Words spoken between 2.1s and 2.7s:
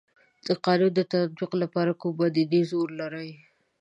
مدني